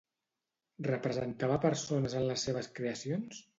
Representava 0.87 1.59
persones 1.67 2.19
en 2.23 2.27
les 2.33 2.49
seves 2.49 2.73
creacions? 2.81 3.47